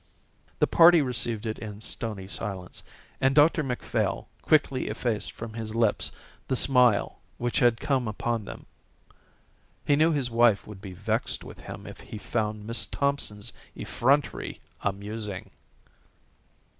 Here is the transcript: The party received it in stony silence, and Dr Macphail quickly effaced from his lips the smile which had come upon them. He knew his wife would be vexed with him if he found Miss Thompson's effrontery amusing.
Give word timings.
The 0.57 0.65
party 0.65 1.03
received 1.03 1.45
it 1.45 1.59
in 1.59 1.79
stony 1.79 2.27
silence, 2.27 2.81
and 3.21 3.35
Dr 3.35 3.61
Macphail 3.61 4.27
quickly 4.41 4.87
effaced 4.87 5.31
from 5.31 5.53
his 5.53 5.75
lips 5.75 6.11
the 6.47 6.55
smile 6.55 7.19
which 7.37 7.59
had 7.59 7.79
come 7.79 8.07
upon 8.07 8.45
them. 8.45 8.65
He 9.85 9.95
knew 9.95 10.11
his 10.11 10.31
wife 10.31 10.65
would 10.65 10.81
be 10.81 10.93
vexed 10.93 11.43
with 11.43 11.59
him 11.59 11.85
if 11.85 11.99
he 11.99 12.17
found 12.17 12.65
Miss 12.65 12.87
Thompson's 12.87 13.53
effrontery 13.77 14.59
amusing. 14.81 15.51